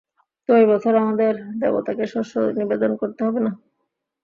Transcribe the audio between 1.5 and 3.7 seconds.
দেবতাকে শস্য নিবেদন করতে হবে না।